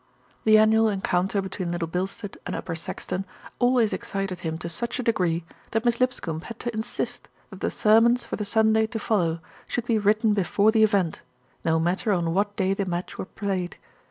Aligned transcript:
The 0.45 0.57
annual 0.57 0.89
encounter 0.89 1.43
be 1.43 1.49
tween 1.49 1.71
Little 1.71 1.87
Bilstead 1.87 2.35
and 2.47 2.55
Upper 2.55 2.73
Saxton 2.73 3.23
always 3.59 3.93
excited 3.93 4.39
him 4.39 4.57
to 4.57 4.67
such 4.67 4.97
a 4.97 5.03
degree 5.03 5.43
that 5.69 5.85
Miss 5.85 5.99
Lipscombe 5.99 6.41
had 6.45 6.59
to 6.61 6.73
insist 6.73 7.27
that 7.51 7.59
the 7.59 7.69
sermons 7.69 8.23
for 8.25 8.35
the 8.35 8.43
Sunday 8.43 8.87
to 8.87 8.97
follow 8.97 9.41
should 9.67 9.85
be 9.85 9.99
written 9.99 10.33
before 10.33 10.71
the 10.71 10.81
event, 10.81 11.21
no 11.63 11.79
matter 11.79 12.11
on 12.11 12.33
what 12.33 12.55
day 12.55 12.73
the 12.73 12.87
match 12.87 13.19
were 13.19 13.25
played. 13.25 13.77